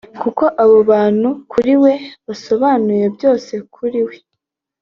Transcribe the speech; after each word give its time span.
kuko 0.21 0.43
abo 0.63 0.77
bantu 0.91 1.29
kuri 1.51 1.73
we 1.83 1.93
basobanuye 2.27 3.05
byose 3.15 3.53
kuri 3.73 3.99
we 4.07 4.15